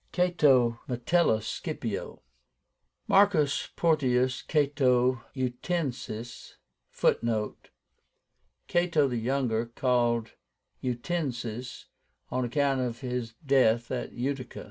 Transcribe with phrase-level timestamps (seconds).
[0.11, 0.79] CATO.
[0.87, 2.23] METELLUS SCIPIO.
[3.07, 6.57] MARCUS PORTIUS CATO UTICENSIS
[6.89, 7.69] (Footnote:
[8.67, 10.31] Cato the Younger, called
[10.83, 11.85] UTICENSIS
[12.31, 14.59] on account of his death at Utica.)